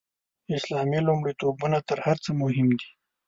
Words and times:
اسلامي 0.57 0.99
لومړیتوبونه 1.07 1.77
تر 1.89 1.97
هر 2.05 2.17
څه 2.23 2.29
مهم 2.41 2.67
دي. 2.79 2.89